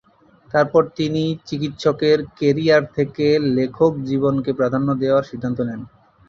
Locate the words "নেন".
5.67-5.81